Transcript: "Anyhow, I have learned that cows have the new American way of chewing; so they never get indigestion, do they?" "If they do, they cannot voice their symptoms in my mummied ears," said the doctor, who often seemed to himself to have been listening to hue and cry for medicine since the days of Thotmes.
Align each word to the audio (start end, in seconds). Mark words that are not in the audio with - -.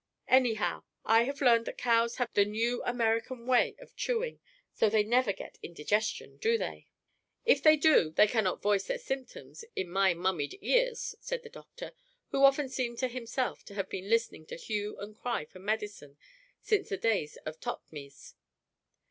"Anyhow, 0.29 0.83
I 1.05 1.25
have 1.25 1.41
learned 1.41 1.67
that 1.67 1.77
cows 1.77 2.15
have 2.15 2.33
the 2.33 2.43
new 2.43 2.81
American 2.85 3.45
way 3.45 3.75
of 3.79 3.95
chewing; 3.95 4.39
so 4.73 4.89
they 4.89 5.03
never 5.03 5.31
get 5.31 5.59
indigestion, 5.61 6.37
do 6.37 6.57
they?" 6.57 6.87
"If 7.45 7.61
they 7.61 7.75
do, 7.77 8.09
they 8.09 8.25
cannot 8.25 8.63
voice 8.63 8.85
their 8.85 8.97
symptoms 8.97 9.63
in 9.75 9.91
my 9.91 10.15
mummied 10.15 10.57
ears," 10.63 11.13
said 11.21 11.43
the 11.43 11.49
doctor, 11.51 11.91
who 12.29 12.43
often 12.43 12.67
seemed 12.67 12.97
to 12.97 13.09
himself 13.09 13.63
to 13.65 13.75
have 13.75 13.89
been 13.89 14.09
listening 14.09 14.47
to 14.47 14.55
hue 14.55 14.97
and 14.97 15.15
cry 15.15 15.45
for 15.45 15.59
medicine 15.59 16.17
since 16.59 16.89
the 16.89 16.97
days 16.97 17.37
of 17.45 17.57
Thotmes. 17.59 18.33